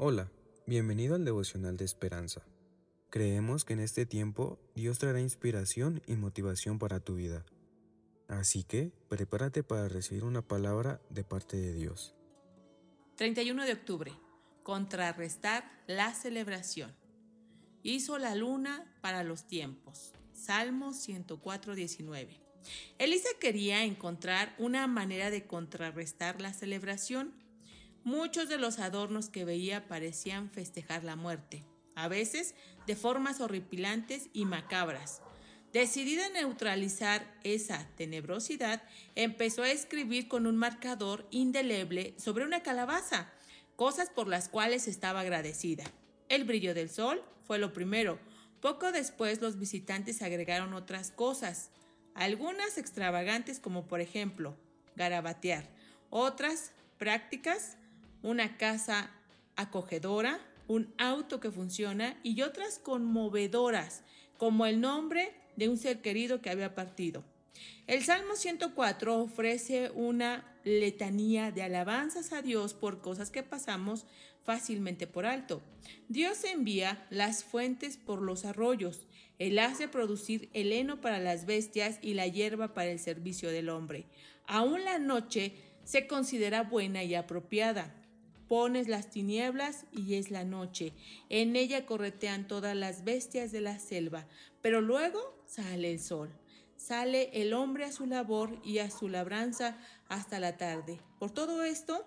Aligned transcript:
Hola, 0.00 0.30
bienvenido 0.64 1.16
al 1.16 1.24
devocional 1.24 1.76
de 1.76 1.84
esperanza. 1.84 2.46
Creemos 3.10 3.64
que 3.64 3.72
en 3.72 3.80
este 3.80 4.06
tiempo 4.06 4.60
Dios 4.76 5.00
traerá 5.00 5.20
inspiración 5.20 6.02
y 6.06 6.14
motivación 6.14 6.78
para 6.78 7.00
tu 7.00 7.16
vida. 7.16 7.44
Así 8.28 8.62
que 8.62 8.92
prepárate 9.08 9.64
para 9.64 9.88
recibir 9.88 10.22
una 10.22 10.40
palabra 10.40 11.00
de 11.10 11.24
parte 11.24 11.56
de 11.56 11.72
Dios. 11.72 12.14
31 13.16 13.64
de 13.64 13.72
octubre. 13.72 14.12
Contrarrestar 14.62 15.68
la 15.88 16.14
celebración. 16.14 16.94
Hizo 17.82 18.18
la 18.18 18.36
luna 18.36 18.96
para 19.00 19.24
los 19.24 19.48
tiempos. 19.48 20.12
Salmo 20.32 20.92
104, 20.92 21.74
19. 21.74 22.40
Elisa 22.98 23.30
quería 23.40 23.82
encontrar 23.82 24.54
una 24.58 24.86
manera 24.86 25.32
de 25.32 25.48
contrarrestar 25.48 26.40
la 26.40 26.52
celebración 26.52 27.34
Muchos 28.08 28.48
de 28.48 28.56
los 28.56 28.78
adornos 28.78 29.28
que 29.28 29.44
veía 29.44 29.86
parecían 29.86 30.48
festejar 30.48 31.04
la 31.04 31.14
muerte, 31.14 31.66
a 31.94 32.08
veces 32.08 32.54
de 32.86 32.96
formas 32.96 33.42
horripilantes 33.42 34.30
y 34.32 34.46
macabras. 34.46 35.20
Decidida 35.74 36.24
a 36.24 36.30
neutralizar 36.30 37.30
esa 37.44 37.86
tenebrosidad, 37.98 38.82
empezó 39.14 39.62
a 39.62 39.70
escribir 39.70 40.26
con 40.26 40.46
un 40.46 40.56
marcador 40.56 41.28
indeleble 41.30 42.14
sobre 42.16 42.46
una 42.46 42.62
calabaza, 42.62 43.30
cosas 43.76 44.08
por 44.08 44.26
las 44.26 44.48
cuales 44.48 44.88
estaba 44.88 45.20
agradecida. 45.20 45.84
El 46.30 46.44
brillo 46.44 46.72
del 46.72 46.88
sol 46.88 47.22
fue 47.44 47.58
lo 47.58 47.74
primero. 47.74 48.18
Poco 48.62 48.90
después 48.90 49.42
los 49.42 49.58
visitantes 49.58 50.22
agregaron 50.22 50.72
otras 50.72 51.10
cosas, 51.10 51.68
algunas 52.14 52.78
extravagantes 52.78 53.60
como 53.60 53.86
por 53.86 54.00
ejemplo 54.00 54.56
garabatear, 54.96 55.68
otras 56.08 56.72
prácticas 56.96 57.76
una 58.22 58.56
casa 58.56 59.10
acogedora, 59.56 60.40
un 60.66 60.92
auto 60.98 61.40
que 61.40 61.50
funciona 61.50 62.18
y 62.22 62.42
otras 62.42 62.78
conmovedoras, 62.78 64.02
como 64.36 64.66
el 64.66 64.80
nombre 64.80 65.32
de 65.56 65.68
un 65.68 65.76
ser 65.76 66.00
querido 66.00 66.40
que 66.40 66.50
había 66.50 66.74
partido. 66.74 67.24
El 67.86 68.04
Salmo 68.04 68.36
104 68.36 69.18
ofrece 69.18 69.90
una 69.94 70.44
letanía 70.64 71.50
de 71.50 71.62
alabanzas 71.62 72.32
a 72.32 72.42
Dios 72.42 72.74
por 72.74 73.00
cosas 73.00 73.30
que 73.30 73.42
pasamos 73.42 74.04
fácilmente 74.44 75.06
por 75.06 75.26
alto. 75.26 75.62
Dios 76.08 76.44
envía 76.44 77.06
las 77.10 77.44
fuentes 77.44 77.96
por 77.96 78.22
los 78.22 78.44
arroyos. 78.44 79.06
Él 79.38 79.58
hace 79.58 79.88
producir 79.88 80.50
el 80.52 80.72
heno 80.72 81.00
para 81.00 81.18
las 81.18 81.46
bestias 81.46 81.98
y 82.02 82.14
la 82.14 82.26
hierba 82.26 82.74
para 82.74 82.90
el 82.90 82.98
servicio 82.98 83.50
del 83.50 83.68
hombre. 83.68 84.06
Aún 84.46 84.84
la 84.84 84.98
noche 84.98 85.54
se 85.84 86.06
considera 86.06 86.62
buena 86.62 87.02
y 87.04 87.14
apropiada. 87.14 87.94
Pones 88.48 88.88
las 88.88 89.10
tinieblas 89.10 89.84
y 89.92 90.14
es 90.14 90.30
la 90.30 90.44
noche. 90.44 90.94
En 91.28 91.54
ella 91.54 91.84
corretean 91.84 92.48
todas 92.48 92.74
las 92.74 93.04
bestias 93.04 93.52
de 93.52 93.60
la 93.60 93.78
selva, 93.78 94.26
pero 94.62 94.80
luego 94.80 95.20
sale 95.46 95.92
el 95.92 96.00
sol. 96.00 96.30
Sale 96.76 97.30
el 97.34 97.52
hombre 97.52 97.84
a 97.84 97.92
su 97.92 98.06
labor 98.06 98.58
y 98.64 98.78
a 98.78 98.90
su 98.90 99.08
labranza 99.08 99.76
hasta 100.08 100.40
la 100.40 100.56
tarde. 100.56 100.98
Por 101.18 101.30
todo 101.30 101.62
esto, 101.62 102.06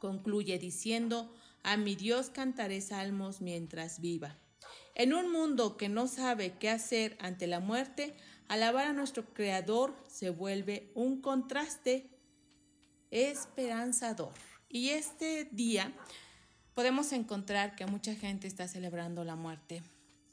concluye 0.00 0.58
diciendo, 0.58 1.34
a 1.62 1.76
mi 1.76 1.96
Dios 1.96 2.28
cantaré 2.28 2.80
salmos 2.80 3.40
mientras 3.40 4.00
viva. 4.00 4.36
En 4.94 5.14
un 5.14 5.30
mundo 5.30 5.76
que 5.76 5.88
no 5.88 6.08
sabe 6.08 6.58
qué 6.58 6.68
hacer 6.68 7.16
ante 7.20 7.46
la 7.46 7.60
muerte, 7.60 8.14
alabar 8.48 8.88
a 8.88 8.92
nuestro 8.92 9.32
Creador 9.32 9.94
se 10.08 10.30
vuelve 10.30 10.90
un 10.94 11.22
contraste 11.22 12.10
esperanzador. 13.10 14.32
Y 14.70 14.90
este 14.90 15.48
día 15.50 15.92
podemos 16.74 17.12
encontrar 17.12 17.74
que 17.74 17.86
mucha 17.86 18.14
gente 18.14 18.46
está 18.46 18.68
celebrando 18.68 19.24
la 19.24 19.34
muerte, 19.34 19.82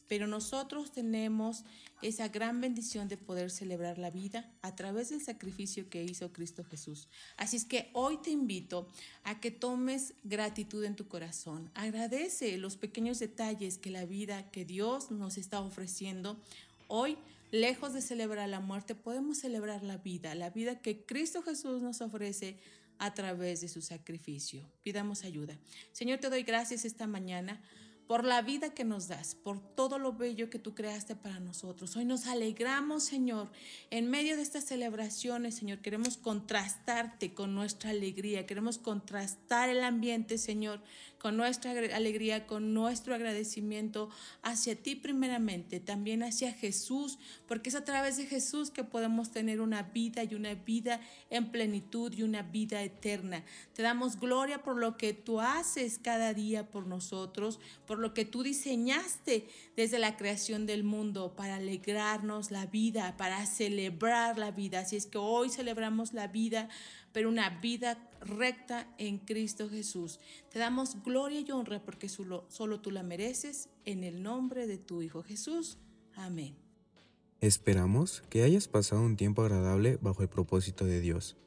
pero 0.10 0.28
nosotros 0.28 0.92
tenemos 0.92 1.64
esa 2.02 2.28
gran 2.28 2.60
bendición 2.60 3.08
de 3.08 3.16
poder 3.16 3.50
celebrar 3.50 3.98
la 3.98 4.12
vida 4.12 4.52
a 4.62 4.76
través 4.76 5.10
del 5.10 5.22
sacrificio 5.22 5.90
que 5.90 6.04
hizo 6.04 6.34
Cristo 6.34 6.66
Jesús. 6.66 7.08
Así 7.38 7.56
es 7.56 7.64
que 7.64 7.90
hoy 7.94 8.18
te 8.18 8.30
invito 8.30 8.90
a 9.24 9.40
que 9.40 9.52
tomes 9.52 10.14
gratitud 10.26 10.84
en 10.84 10.98
tu 10.98 11.08
corazón. 11.08 11.72
Agradece 11.74 12.58
los 12.58 12.76
pequeños 12.76 13.20
detalles 13.20 13.78
que 13.78 13.90
la 13.90 14.06
vida 14.06 14.52
que 14.52 14.66
Dios 14.66 15.12
nos 15.12 15.38
está 15.38 15.62
ofreciendo. 15.62 16.38
Hoy, 16.90 17.18
lejos 17.52 17.94
de 17.94 18.02
celebrar 18.02 18.50
la 18.50 18.60
muerte, 18.60 18.96
podemos 18.96 19.38
celebrar 19.38 19.82
la 19.82 19.98
vida, 19.98 20.36
la 20.36 20.50
vida 20.50 20.82
que 20.82 21.06
Cristo 21.06 21.42
Jesús 21.42 21.82
nos 21.82 22.02
ofrece 22.02 22.60
a 23.00 23.14
través 23.14 23.62
de 23.62 23.68
su 23.68 23.82
sacrificio. 23.82 24.70
Pidamos 24.84 25.24
ayuda. 25.24 25.58
Señor, 25.92 26.20
te 26.20 26.30
doy 26.30 26.44
gracias 26.44 26.86
esta 26.86 27.08
mañana 27.08 27.62
por 28.08 28.24
la 28.24 28.42
vida 28.42 28.74
que 28.74 28.84
nos 28.84 29.08
das, 29.08 29.34
por 29.34 29.60
todo 29.60 29.98
lo 29.98 30.14
bello 30.14 30.50
que 30.50 30.60
tú 30.60 30.76
creaste 30.76 31.16
para 31.16 31.40
nosotros. 31.40 31.96
Hoy 31.96 32.06
nos 32.06 32.28
alegramos, 32.28 33.04
Señor, 33.04 33.52
en 33.90 34.10
medio 34.10 34.36
de 34.36 34.44
estas 34.44 34.66
celebraciones, 34.66 35.56
Señor. 35.56 35.80
Queremos 35.80 36.18
contrastarte 36.18 37.34
con 37.34 37.56
nuestra 37.56 37.90
alegría, 37.90 38.46
queremos 38.46 38.78
contrastar 38.78 39.70
el 39.70 39.84
ambiente, 39.84 40.38
Señor, 40.38 40.82
con 41.26 41.38
nuestra 41.38 41.72
alegría, 41.72 42.46
con 42.46 42.76
nuestro 42.76 43.16
agradecimiento 43.16 44.12
hacia 44.44 44.76
ti 44.76 44.96
primeramente, 44.96 45.80
también 45.80 46.22
hacia 46.22 46.54
Jesús, 46.54 47.18
porque 47.48 47.70
es 47.70 47.76
a 47.76 47.84
través 47.84 48.18
de 48.18 48.28
Jesús 48.28 48.70
que 48.70 48.84
podemos 48.84 49.32
tener 49.32 49.60
una 49.60 49.82
vida 49.82 50.24
y 50.24 50.36
una 50.36 50.54
vida 50.54 51.02
en 51.32 51.50
plenitud 51.50 52.14
y 52.14 52.22
una 52.22 52.44
vida 52.44 52.84
eterna. 52.84 53.44
Te 53.74 53.82
damos 53.82 54.20
gloria 54.20 54.62
por 54.62 54.78
lo 54.78 54.98
que 54.98 55.14
tú 55.14 55.42
haces 55.42 55.98
cada 55.98 56.36
día 56.36 56.70
por 56.70 56.86
nosotros, 56.86 57.60
por 57.88 57.98
lo 57.98 58.14
que 58.14 58.26
tú 58.26 58.44
diseñaste 58.44 59.48
desde 59.76 59.98
la 59.98 60.18
creación 60.18 60.68
del 60.68 60.84
mundo 60.84 61.36
para 61.36 61.56
alegrarnos 61.56 62.52
la 62.52 62.68
vida, 62.68 63.18
para 63.18 63.48
celebrar 63.48 64.38
la 64.38 64.52
vida. 64.52 64.82
Así 64.82 64.96
es 64.96 65.08
que 65.08 65.18
hoy 65.18 65.50
celebramos 65.50 66.14
la 66.14 66.28
vida, 66.28 66.70
pero 67.16 67.30
una 67.30 67.50
vida 67.62 67.98
recta 68.20 68.94
en 68.98 69.20
Cristo 69.20 69.70
Jesús. 69.70 70.20
Te 70.52 70.60
damos 70.60 71.02
gloria 71.02 71.40
y 71.40 71.50
honra 71.50 71.82
porque 71.82 72.10
solo, 72.10 72.46
tú 72.82 72.92
la 72.92 73.04
mereces 73.04 73.70
en 73.86 74.04
el 74.04 74.22
nombre 74.22 74.68
de 74.68 74.78
tu 74.78 75.02
Hijo 75.02 75.24
Jesús. 75.24 75.78
Amén. 76.14 76.58
Esperamos 77.40 78.22
que 78.30 78.44
hayas 78.44 78.68
pasado 78.68 79.02
un 79.02 79.16
tiempo 79.16 79.44
agradable 79.44 79.98
bajo 80.02 80.24
el 80.24 80.28
propósito 80.28 80.84
de 80.84 81.00
Dios. 81.00 81.38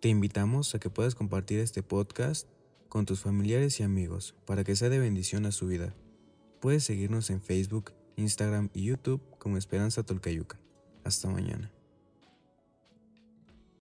Te 0.00 0.08
invitamos 0.08 0.74
a 0.74 0.78
que 0.78 0.88
puedas 0.88 1.14
compartir 1.14 1.58
este 1.58 1.82
podcast 1.82 2.48
con 2.88 3.04
tus 3.04 3.20
familiares 3.20 3.78
y 3.78 3.82
amigos 3.82 4.34
para 4.46 4.64
que 4.64 4.74
sea 4.74 4.88
de 4.88 5.00
bendición 5.00 5.44
a 5.44 5.52
su 5.52 5.66
vida. 5.66 5.94
Puedes 6.62 6.82
seguirnos 6.82 7.28
en 7.28 7.42
Facebook, 7.42 7.92
Instagram 8.16 8.70
y 8.72 8.84
YouTube 8.84 9.20
como 9.38 9.58
Esperanza 9.58 10.02
Tolcayuca. 10.02 10.58
Hasta 11.04 11.28
mañana. 11.28 11.70